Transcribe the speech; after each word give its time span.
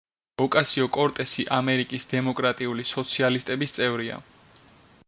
ოკასიო-კორტესი 0.43 1.45
ამერიკის 1.57 2.09
დემოკრატიული 2.15 2.87
სოციალისტების 2.95 3.79
წევრია. 3.79 4.21